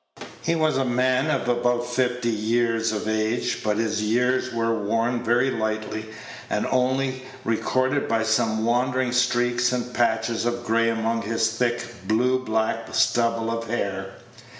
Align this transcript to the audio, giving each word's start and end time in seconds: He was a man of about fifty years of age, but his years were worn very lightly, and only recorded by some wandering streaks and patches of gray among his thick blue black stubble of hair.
He 0.41 0.55
was 0.55 0.77
a 0.77 0.83
man 0.83 1.27
of 1.29 1.47
about 1.47 1.85
fifty 1.85 2.29
years 2.31 2.91
of 2.91 3.07
age, 3.07 3.63
but 3.63 3.77
his 3.77 4.01
years 4.01 4.51
were 4.51 4.73
worn 4.73 5.23
very 5.23 5.51
lightly, 5.51 6.07
and 6.49 6.65
only 6.71 7.21
recorded 7.43 8.07
by 8.07 8.23
some 8.23 8.65
wandering 8.65 9.11
streaks 9.11 9.71
and 9.71 9.93
patches 9.93 10.43
of 10.43 10.65
gray 10.65 10.89
among 10.89 11.21
his 11.21 11.51
thick 11.55 11.85
blue 12.07 12.39
black 12.43 12.87
stubble 12.95 13.51
of 13.51 13.67
hair. 13.67 14.13